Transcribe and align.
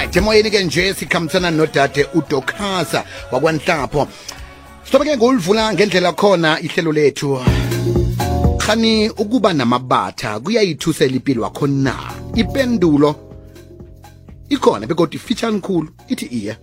right 0.00 0.16
emoyeni 0.16 0.50
ke 0.50 0.64
nje 0.64 0.94
sikhambisana 0.94 1.50
nodade 1.50 2.06
udokhasa 2.14 3.04
wakwanhlapho. 3.32 4.08
Sitobeke 4.84 5.16
ngolivula 5.16 5.74
ngendlela 5.74 6.12
khona 6.12 6.60
ihlelo 6.60 6.92
lethu. 6.92 7.38
Khani 8.58 9.10
ukuba 9.10 9.52
namabatha 9.52 10.40
kuyayithusela 10.40 11.16
impilo 11.16 11.42
wakho 11.42 11.66
na? 11.66 11.94
Ipendulo 12.34 13.14
ikhona 14.48 14.86
bekodwa 14.86 15.14
ifitshani 15.14 15.60
khulu 15.60 15.88
ithi 16.08 16.26
iye. 16.26 16.56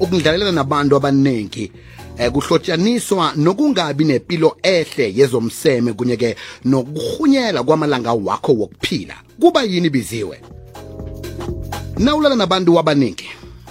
Ukundlalela 0.00 0.52
nabantu 0.52 0.96
abaningi 0.96 1.72
eh 2.18 2.30
kuhlotshaniswa 2.32 3.32
nokungabi 3.36 4.04
nempilo 4.04 4.56
ehle 4.62 5.14
yezomseme 5.16 5.92
kunye 5.92 6.16
ke 6.16 6.36
nokuhunyela 6.64 7.62
kwamalanga 7.62 8.12
wakho 8.12 8.52
wokuphila. 8.52 9.14
Kuba 9.40 9.62
yini 9.62 9.90
biziwe 9.90 10.40
nawulala 12.00 12.36
nabantu 12.36 12.78
abaningi. 12.78 13.30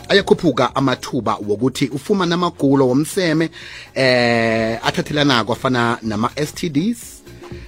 Ayakhuphuka 0.09 0.75
amathuba 0.75 1.37
wokuthi 1.47 1.87
ufumane 1.87 2.33
amagulo 2.33 2.87
womseme 2.87 3.49
eh 3.95 4.79
athathelanako 4.83 5.53
afana 5.53 5.97
nama-STDs 6.01 7.21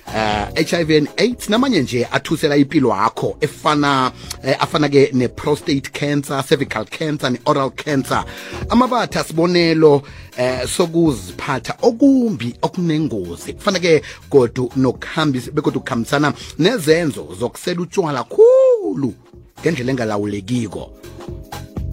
uh, 0.08 0.48
HIV 0.56 0.90
and 0.92 1.10
AIDS 1.18 1.50
namanye 1.50 1.82
nje 1.82 2.08
athusela 2.12 2.56
impilo 2.58 2.90
yakho 2.90 3.38
efana 3.42 4.12
eh, 4.44 4.56
afana 4.60 4.90
ke 4.90 5.10
ne 5.14 5.28
prostate 5.28 5.92
cancer 5.92 6.44
cervical 6.44 6.86
cancer 6.86 7.32
ne 7.32 7.40
oral 7.46 7.72
cancer. 7.72 8.24
Amabatha 8.70 9.24
sibonelo 9.24 10.04
eh 10.38 10.68
sokuziphatha 10.68 11.78
okumbi 11.82 12.56
okunengozi. 12.62 13.54
Kufana 13.54 13.80
ke 13.80 14.02
godu 14.30 14.72
nokuhambisa 14.76 15.52
begodu 15.52 15.80
ukuhambisana 15.80 16.34
nezenzo 16.60 17.36
zokusela 17.40 17.82
utshwala 17.82 18.24
khulu 18.24 19.14
ngendlela 19.62 19.92
engalawulekiko. 19.92 20.92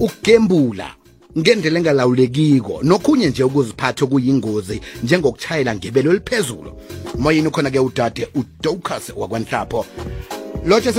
Ukugembula 0.00 0.94
ngendlela 1.38 1.78
engalawulekiko. 1.78 2.80
Nokhunye 2.82 3.28
nje 3.28 3.44
ukuziphatha 3.44 4.04
okuyingozi 4.04 4.80
njengokuchayela 5.02 5.74
ngebelo 5.74 6.10
eliphezulu. 6.10 6.72
Moyeni 7.18 7.50
khona 7.50 7.70
ke 7.70 7.78
udade 7.78 8.28
udocas 8.34 9.12
wakwanhlapho. 9.16 9.86
Lotshe 10.64 10.92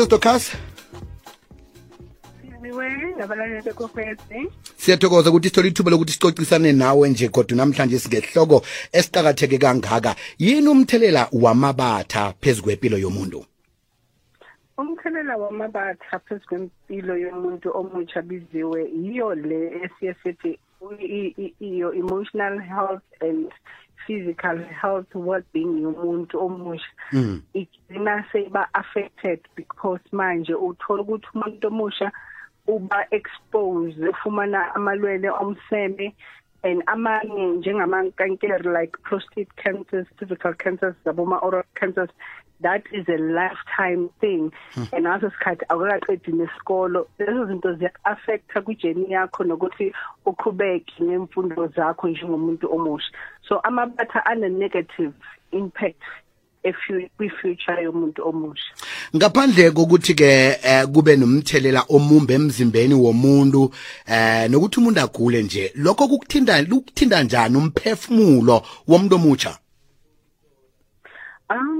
bekokwezi 3.65 4.49
siyathokoza 4.77 5.29
ukuthi 5.29 5.47
sithole 5.47 5.67
ithuba 5.67 5.91
lokuthi 5.91 6.13
sicocisane 6.13 6.73
nawe 6.73 7.09
nje 7.09 7.29
kodwa 7.29 7.57
namhlanje 7.57 7.99
singehloko 7.99 8.63
esiqakatheke 8.91 9.57
kangaka. 9.57 10.15
Yini 10.37 10.67
umthelela 10.67 11.27
wamabatha 11.31 12.33
phezu 12.41 12.63
kwempilo 12.63 12.97
yomuntu? 12.97 13.45
Umthelela 14.79 15.37
wamabatha 15.37 16.19
phezu 16.25 16.45
kwempilo 16.47 17.13
yomuntu 17.17 17.67
omutsha 17.79 18.21
biziwe 18.21 18.79
yiyo 19.03 19.35
le 19.35 19.59
esiye 19.83 20.13
sithi 20.23 20.59
i- 20.99 21.33
i- 21.45 21.55
iyo 21.59 21.93
emotional 21.93 22.59
health 22.59 23.03
and 23.21 23.51
physical 24.07 24.57
health 24.81 25.11
well-being 25.15 25.81
yomuntu 25.83 26.39
omusha. 26.39 26.91
Igcina 27.53 28.23
seyiba 28.31 28.67
affected 28.73 29.39
because 29.55 30.01
manje 30.11 30.53
uthola 30.55 31.01
ukuthi 31.03 31.27
umuntu 31.35 31.67
omusha 31.67 32.11
uba 32.67 33.05
exposed 33.11 33.99
ufumana 34.09 34.75
amalwele 34.75 35.29
omseme 35.29 36.15
and 36.63 36.83
amanye 36.85 37.57
njengamankankere 37.57 38.63
like 38.73 38.97
prostate 39.03 39.49
cancers 39.55 40.07
cervical 40.19 40.53
cancers 40.53 40.95
zaboma 41.05 41.39
oral 41.41 41.63
cancers 41.75 42.09
that 42.61 42.83
is 42.91 43.07
a 43.07 43.17
lifetime 43.17 44.09
thing. 44.19 44.51
And 44.75 45.05
ngaso 45.05 45.31
sikhathi 45.31 45.63
awukaqedi 45.69 46.31
nesikolo. 46.33 47.07
Lezo 47.19 47.45
zinto 47.45 47.73
ziya-affecta 47.73 48.61
kwijeni 48.61 49.11
yakho 49.11 49.43
nokuthi 49.43 49.93
uqhubeke 50.25 50.99
nemfundo 50.99 51.67
zakho 51.67 52.07
njengomuntu 52.09 52.67
omusha. 52.73 53.11
So 53.47 53.61
amabatha 53.63 54.25
ane-negative 54.25 55.13
impact 55.51 56.01
efu- 56.01 56.23
kwi-future 57.17 57.83
yomuntu 57.83 58.27
omusha. 58.27 58.73
Ngaphandle 59.15 59.71
kokuthi 59.71 60.13
ke 60.13 60.59
eh, 60.63 60.85
kube 60.93 61.15
nomthelela 61.15 61.85
omumbe 61.89 62.33
emzimbeni 62.33 62.93
womuntu 62.93 63.71
eh 64.07 64.49
nokuthi 64.49 64.79
umuntu 64.79 64.99
agule 64.99 65.43
nje 65.43 65.71
lokho 65.75 66.07
kukuthinta 66.07 66.65
ukuthinta 66.71 67.23
njani 67.23 67.57
umphefumulo 67.57 68.61
womuntu 68.87 69.15
omutsha? 69.15 69.57
Um 71.49 71.78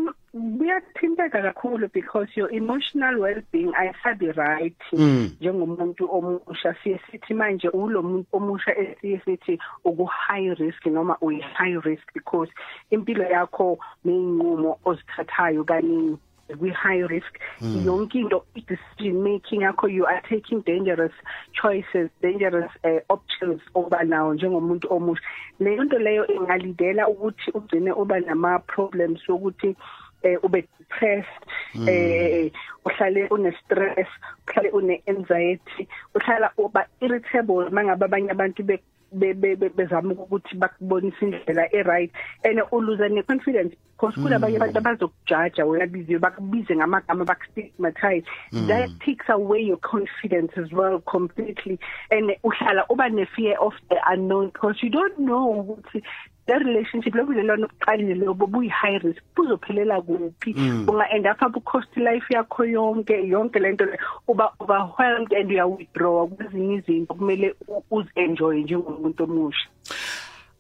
kuyathinteka 0.58 1.42
kakhulu 1.42 1.92
because 1.92 2.28
your 2.36 2.52
emotional 2.52 3.20
well-being 3.20 3.74
ayisabi 3.74 4.32
right. 4.36 4.82
Mm. 4.94 5.32
njengomuntu 5.42 6.10
omusha 6.12 6.76
siye 6.84 7.00
sithi 7.12 7.34
manje 7.34 7.70
ulo 7.70 8.02
muntu 8.02 8.28
omusha 8.32 8.78
esiye 8.78 9.22
sithi 9.26 9.60
uku 9.84 10.06
high 10.06 10.54
risk 10.54 10.86
noma 10.86 11.18
uyi 11.22 11.42
high 11.42 11.78
risk 11.84 12.14
because 12.14 12.52
impilo 12.92 13.24
yakho 13.24 13.80
neyinqumo 14.06 14.80
ozithathayo 14.86 15.64
kaningi 15.64 16.18
kwi 16.58 16.70
high 16.70 17.02
risk. 17.08 17.40
Yonke 17.62 18.16
into 18.16 18.42
i 18.56 18.62
decision 18.62 19.24
making 19.24 19.62
yakho 19.62 19.92
you 19.92 20.06
are 20.06 20.22
taking 20.30 20.62
dangerous 20.62 21.12
choices 21.54 22.10
dangerous 22.22 22.72
uh, 22.84 23.00
options 23.10 23.62
oba 23.76 24.04
nawo 24.04 24.34
njengomuntu 24.34 24.88
omusha. 24.90 25.22
Leyo 25.60 25.84
nto 25.84 26.00
leyo 26.00 26.28
ingalidela 26.28 27.08
ukuthi 27.08 27.52
ugcine 27.54 27.92
uba 27.92 28.20
nama 28.20 28.60
problems 28.60 29.30
ukuthi 29.30 29.76
eh 30.24 30.38
ube 30.44 30.64
depressed 30.80 31.42
eh 31.88 32.52
uhlale 32.86 33.28
une 33.32 33.52
stress 33.64 34.08
uhlale 34.48 34.70
une 34.74 34.96
anxiety 35.08 35.88
uhlala 36.16 36.52
uba 36.58 36.86
irritable 37.02 37.70
mangabe 37.72 38.06
abanye 38.06 38.32
abantu 38.32 38.64
be 38.64 38.80
be- 39.12 39.34
be- 39.34 39.56
be- 39.56 39.74
bezama 39.78 40.14
ukuthi 40.14 40.56
bakubonisa 40.58 41.22
indlela 41.26 41.66
e-right 41.74 42.12
and 42.44 42.62
uluza 42.72 43.10
ne-confidence 43.10 43.76
because 44.00 44.16
kulabanye 44.16 44.56
abantu 44.58 44.78
abazokujaja 44.80 45.66
wena 45.66 45.86
biziwe 45.88 46.20
bakubize 46.20 46.76
ngamagama 46.76 47.26
bakustigmatize 47.26 48.24
that 48.68 48.90
takes 49.06 49.30
away 49.30 49.62
your 49.68 49.78
confidence 49.80 50.54
as 50.58 50.72
well 50.72 51.00
completely. 51.02 51.78
And 52.12 52.32
uhlala 52.44 52.86
uba 52.90 53.10
ne-fear 53.10 53.58
of 53.60 53.74
the 53.90 53.98
unknown 54.08 54.52
because 54.54 54.82
you 54.82 54.90
don't 54.90 55.20
know 55.20 55.52
ukuthi 55.64 56.02
the 56.48 56.56
relationship 56.56 57.14
lobudlelwano 57.14 57.68
obuqalile 57.68 58.16
lobo 58.26 58.48
buyi-high 58.48 58.98
risk 59.04 59.22
buzophelela 59.36 60.02
kuphi? 60.02 60.56
Unga-end 60.88 61.28
up 61.28 61.42
up 61.44 61.64
cost 61.64 61.96
life 61.98 62.26
yakho 62.34 62.66
yonke 62.66 63.28
yonke 63.28 63.60
lento 63.60 63.86
le 63.86 63.98
uba 64.28 64.50
overwhelmed 64.60 65.32
and 65.34 65.52
uya-withdrawa 65.52 66.28
kwezinye 66.28 66.76
izinto 66.76 67.14
kumele 67.14 67.54
u- 67.68 67.84
uzi-enjoye 67.92 68.64
njengomuntu 68.64 69.24
omusha. 69.24 69.68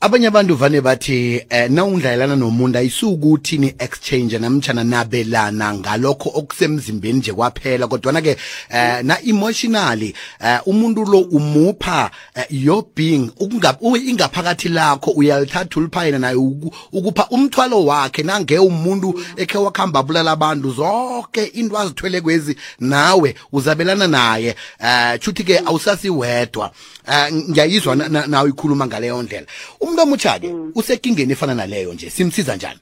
Abanye 0.01 0.27
abantu 0.27 0.55
vane 0.55 0.81
bathi 0.81 1.43
eh 1.49 1.69
nawundlalana 1.69 2.35
nomuntu 2.35 2.77
ayisukuthi 2.77 3.57
ni 3.57 3.67
exchange 3.79 4.39
namtjana 4.39 4.83
nabelana 4.83 5.73
ngalokho 5.73 6.31
okusemzimbeni 6.35 7.19
nje 7.19 7.33
kwaphela. 7.33 7.87
Kodwa 7.87 8.13
na 8.13 8.21
ke 8.21 8.37
eh 8.71 9.03
na 9.03 9.17
emotionally 9.25 10.15
eh 10.39 10.59
umuntu 10.65 11.05
lo 11.05 11.19
umupha 11.19 12.11
eh, 12.35 12.45
your 12.49 12.85
being 12.95 13.29
ingaphakathi 13.39 14.69
lakho 14.69 15.11
uyalithatha 15.11 15.79
uliphayena 15.79 16.19
naye 16.19 16.35
uku- 16.35 16.73
ukupha 16.93 17.27
umthwalo 17.29 17.85
wakhe. 17.85 18.23
Nange 18.23 18.57
umuntu 18.59 19.21
ekhe 19.37 19.57
wakhamba 19.57 20.03
bulala 20.03 20.31
abantu 20.31 20.71
zonke 20.71 21.43
into 21.53 21.77
azithwele 21.77 22.21
kwezi 22.21 22.55
nawe 22.79 23.35
uzabelana 23.51 24.07
naye. 24.07 24.55
Eh 24.79 25.19
chuthi 25.19 25.43
ke 25.43 25.59
awusasiwedwa. 25.59 26.71
Eh 27.11 27.33
ngiyayizwa 27.33 27.95
na- 27.95 28.07
na- 28.09 28.27
nawe 28.27 28.49
ikhuluma 28.49 28.87
ngaleyo 28.87 29.23
ndlela. 29.23 29.45
Umuntu 29.89 30.01
omutsha 30.03 30.39
ke 30.39 30.49
usekingeni 30.75 31.33
efana 31.33 31.55
naleyo 31.55 31.93
nje 31.93 32.09
simsiza 32.09 32.55
njani? 32.55 32.79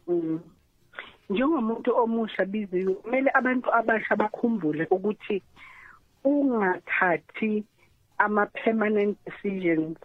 Njengomuntu 1.29 1.95
omusha 1.95 2.45
biziwe 2.45 2.93
kumele 2.93 3.31
abantu 3.33 3.73
abasha 3.73 4.15
bakhumbule 4.15 4.87
ukuthi 4.91 5.41
ungathathi 6.23 7.63
ama-permanent 8.17 9.17
decisions 9.25 9.97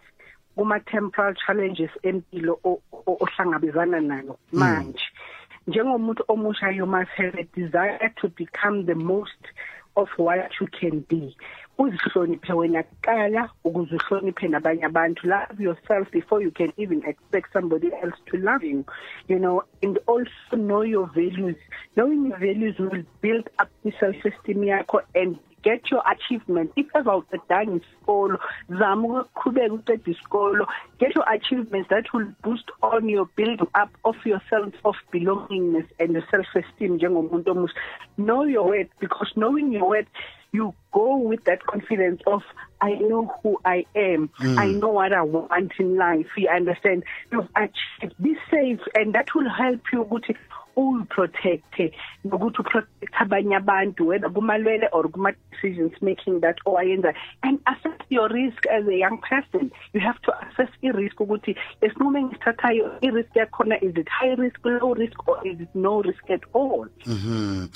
kuma-temporal 0.55 1.33
challenges 1.35 1.89
empilo 2.03 2.59
o- 2.63 2.81
o- 2.91 3.17
ohlangabezana 3.19 3.99
nayo 4.01 4.37
manje. 4.51 5.03
Njengomuntu 5.67 6.23
omusha 6.27 6.69
you 6.75 6.85
must 6.85 7.09
have 7.17 7.35
a 7.39 7.43
desire 7.55 8.11
to 8.21 8.27
become 8.29 8.85
the 8.85 8.95
most 8.95 9.41
of 9.95 10.09
what 10.17 10.51
you 10.59 10.67
can 10.67 10.99
be. 11.09 11.35
Uzihloniphe 11.77 12.53
wena 12.53 12.83
kuqala 12.83 13.49
ukuze 13.63 13.95
uhloniphe 13.95 14.47
nabanye 14.47 14.83
abantu. 14.85 15.27
Love 15.27 15.59
yourself 15.59 16.11
before 16.11 16.41
you 16.41 16.51
can 16.51 16.71
even 16.77 17.03
expect 17.05 17.51
somebody 17.53 17.91
else 18.01 18.19
to 18.25 18.37
love 18.37 18.63
you 18.63 18.85
you 19.27 19.39
know 19.39 19.63
and 19.81 19.97
also 20.07 20.55
know 20.55 20.81
your 20.81 21.07
values. 21.07 21.55
Knowing 21.95 22.27
your 22.27 22.37
values 22.37 22.77
will 22.77 23.03
build 23.21 23.49
up 23.59 23.69
the 23.83 23.91
self 23.99 24.15
esteem 24.25 24.61
yakho 24.61 25.01
and 25.15 25.39
get 25.63 25.89
your 25.89 26.03
achievement. 26.13 26.71
If 26.75 26.87
ever 26.93 27.21
uqedanga 27.21 27.79
isikolo 27.81 28.37
zama 28.69 29.07
ukuqhubeka 29.07 29.73
uqeda 29.73 30.11
isikolo 30.13 30.67
get 30.99 31.15
your 31.15 31.25
achievements 31.33 31.89
that 31.89 32.05
will 32.13 32.27
boost 32.43 32.69
on 32.81 33.09
your 33.09 33.25
building 33.35 33.67
up 33.73 33.89
of 34.05 34.15
your 34.25 34.41
sense 34.49 34.75
of 34.85 34.95
belongingness 35.11 35.87
and 35.99 36.13
your 36.13 36.25
self 36.29 36.47
esteem 36.55 36.97
njengomuntu 36.97 37.51
omusha. 37.51 37.75
Know 38.17 38.43
your 38.43 38.67
worth 38.67 38.91
because 38.99 39.31
knowing 39.35 39.71
your 39.73 39.89
worth 39.89 40.07
you 40.53 40.73
go 40.93 41.17
with 41.17 41.43
that 41.45 41.65
confidence 41.65 42.21
of 42.25 42.43
I 42.79 42.91
know 42.93 43.33
who 43.41 43.59
I 43.65 43.85
am. 43.95 44.29
Mm. 44.39 44.57
I 44.57 44.67
know 44.67 44.89
what 44.89 45.11
I 45.11 45.23
want 45.23 45.73
in 45.79 45.97
life. 45.97 46.27
You 46.37 46.47
understand? 46.49 47.03
You've 47.31 47.49
achieved. 47.55 48.15
Be 48.21 48.35
safe 48.51 48.79
and 48.93 49.13
that 49.15 49.33
will 49.33 49.49
help 49.49 49.81
you 49.91 50.05
ukuthi 50.05 50.35
uyiprotecte 50.75 51.93
nokuthi 52.25 52.61
uprotect 52.61 53.13
abanye 53.13 53.55
abantu 53.55 54.07
whether 54.07 54.29
kumalwele 54.29 54.87
or 54.91 55.07
kuma 55.09 55.33
decisions 55.51 55.93
making 56.01 56.39
that 56.41 56.57
owayenza 56.65 57.13
and 57.43 57.59
assess 57.67 57.99
your 58.09 58.27
risk 58.29 58.65
as 58.67 58.87
a 58.87 58.97
young 58.97 59.19
person 59.19 59.71
you 59.93 59.99
have 59.99 60.19
to 60.21 60.31
assess 60.41 60.69
i 60.83 60.91
risk 60.91 61.19
ukuthi 61.19 61.55
esinqumo 61.81 62.17
engisithathayo 62.17 62.91
i 63.01 63.09
risk 63.09 63.35
yakhona 63.35 63.77
is 63.83 63.95
it 63.95 64.09
high 64.09 64.35
risk 64.35 64.65
low 64.65 64.93
risk 64.93 65.27
or 65.27 65.47
is 65.47 65.59
it 65.59 65.75
no 65.75 66.01
risk 66.01 66.29
at 66.29 66.43
all 66.53 66.87
mhm 67.05 67.67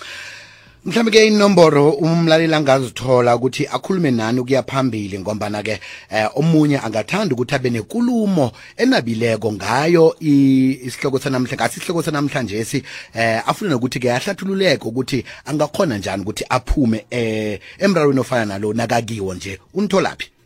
mhlawumbe 0.88 1.12
ke 1.12 1.28
inomboro 1.28 1.92
umlaleli 1.92 2.56
angazithola 2.56 3.36
ukuthi 3.36 3.68
akhulume 3.68 4.12
nani 4.12 4.39
ukuya 4.39 4.63
phambili 4.63 5.19
ngombana 5.19 5.63
ke 5.63 5.80
eh, 6.10 6.30
omunye 6.36 6.80
angathanda 6.80 7.36
ukuthi 7.36 7.56
abe 7.56 7.69
nenkulumo 7.69 8.51
enabileko 8.78 9.54
ngayo 9.54 10.16
isihloko 10.19 11.19
sanamhlanje 11.19 11.56
ngasi 11.56 11.80
isihloko 11.80 12.04
sanamhlanje 12.04 12.66
si 12.66 12.84
eh 13.13 13.42
afuna 13.45 13.72
nokuthi 13.72 14.00
ke 14.00 14.12
ahlathululeke 14.12 14.88
ukuthi 14.88 15.25
angakhona 15.45 15.98
njani 15.98 16.24
ukuthi 16.24 16.45
aphume 16.50 17.06
eh 17.12 17.60
emrarweni 17.80 18.19
ofana 18.19 18.45
nalo 18.45 18.74
nakakiwo 18.74 19.33
nje. 19.33 19.60
Unitholaphi? 19.74 20.37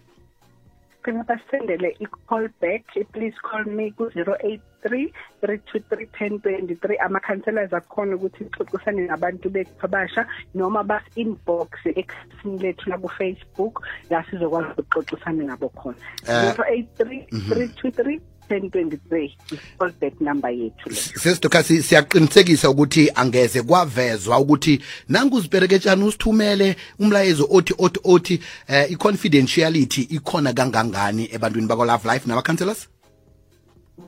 Can 1.03 1.23
basendele 1.23 1.95
i-call 1.99 2.47
back 2.61 2.85
please 3.13 3.33
call 3.41 3.63
me 3.63 3.91
ku-083 3.97 5.09
323 5.41 6.05
1023 6.13 6.97
ama-counselors 7.05 7.73
akhona 7.73 8.15
ukuthi 8.15 8.45
ixoxisane 8.45 9.07
nabantu 9.07 9.49
bethu 9.55 9.85
abasha 9.87 10.25
noma 10.53 10.83
bas-inbox 10.83 11.69
ekhasini 12.01 12.59
lethu 12.65 12.89
laku-facebook 12.93 13.81
la 14.11 14.23
sizokwazi 14.29 14.73
ukuxoxisane 14.81 15.43
nabo 15.49 15.69
khona. 15.69 15.97
083 16.25 17.25
323 17.49 18.19
1023 18.51 19.31
i-callback 19.51 20.21
number 20.21 20.51
yethu 20.51 20.89
le. 20.89 20.95
Sesidokhasi 20.95 21.83
siyaqinisekisa 21.83 22.69
ukuthi 22.69 23.11
angeze 23.15 23.61
kwavezwa 23.61 24.39
ukuthi 24.39 24.81
nanguzipereketshana 25.09 26.05
usithumele 26.05 26.75
umlayezo 26.99 27.47
othi 27.49 27.73
othi 27.77 27.99
othi 28.03 28.41
eh, 28.67 28.91
i-confidentiality 28.91 30.01
ikhona 30.01 30.53
kangangani 30.53 31.29
ebantwini 31.31 31.67
bako 31.67 31.85
love 31.85 32.13
life 32.13 32.29
naba-counselors 32.29 32.87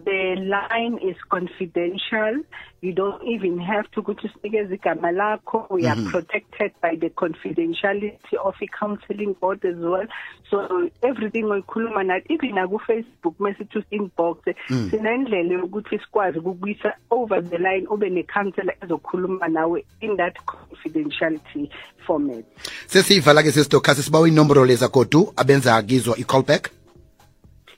the 0.05 0.35
line 0.35 0.97
is 0.97 1.15
confidential. 1.29 2.43
You 2.81 2.93
don't 2.93 3.23
even 3.23 3.59
have 3.59 3.89
to 3.91 4.01
ukuthi 4.01 4.29
sinikeze 4.29 4.75
igama 4.75 5.11
lakho. 5.11 5.67
We 5.69 5.87
are 5.87 5.95
mm 5.95 6.05
-hmm. 6.05 6.11
protected 6.11 6.71
by 6.81 6.95
the 6.95 7.09
confidentiality 7.09 8.37
of 8.43 8.55
the 8.59 8.67
counseling 8.67 9.35
board 9.41 9.65
as 9.65 9.77
well. 9.77 10.07
So 10.49 10.89
everything 11.01 11.43
oyikhuluma 11.43 12.03
nathi 12.03 12.33
even 12.33 12.55
naku 12.55 12.79
Facebook 12.79 13.39
message 13.39 13.69
to 13.69 13.83
inbox 13.91 14.37
mm. 14.69 14.89
sinendlela 14.89 15.53
yokuthi 15.53 15.99
sikwazi 15.99 16.39
ukubuyisa 16.39 16.93
over 17.09 17.49
the 17.49 17.57
line 17.57 17.87
ube 17.87 18.09
ne 18.09 18.23
counselor 18.23 18.75
ezokhuluma 18.81 19.47
nawe 19.47 19.85
in 20.01 20.17
that 20.17 20.35
confidentiality 20.45 21.69
format. 22.05 22.45
Sesiyivala 22.87 23.43
ke 23.43 23.51
sesidokhasi 23.51 24.03
sibawa 24.03 24.27
inombolo 24.27 24.65
leza 24.65 24.87
godu 24.87 25.33
abenza 25.35 25.81
kizwa 25.81 26.17
i-callback. 26.17 26.69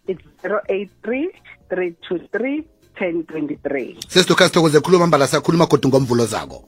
It's 0.08 0.22
083 0.44 1.32
323 1.70 2.64
1023 2.96 3.96
sesidokhasi 4.08 4.54
thokoze 4.54 4.80
khuluma 4.80 5.08
mbala 5.08 5.28
sakhuluma 5.28 5.66
godu 5.66 5.88
ngomvulo 5.90 6.26
zako. 6.26 6.64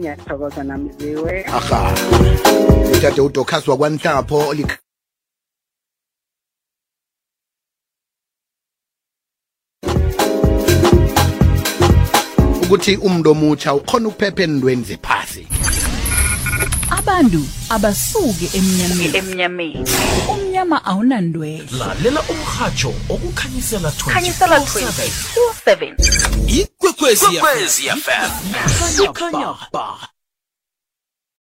Ngiyathokoza 0.00 0.64
nami 0.64 0.90
ziwe. 0.98 1.44
Aha. 1.46 1.94
Utade 2.94 3.20
udokhasi 3.20 3.70
wakwanhlapho 3.70 4.54
ukuthi 12.68 12.96
umuntu 12.96 13.30
omutsha 13.30 13.74
ukhona 13.74 14.08
ukuphepha 14.08 14.42
endweni 14.42 14.84
zephasi. 14.84 15.57
Abantu 16.90 17.40
abasuke 17.68 18.50
emnyameni. 18.58 19.16
Emnyameni. 19.16 19.84
Umnyama 20.28 20.84
awunandwele 20.84 21.64
lalela 21.78 22.22
umhajo 22.32 22.94
okukhanyisela 23.10 23.88
24/7 23.88 25.94
ikwekwezi 26.46 27.90
fm 28.04 28.30
khanya 29.12 29.54
ba 29.72 29.98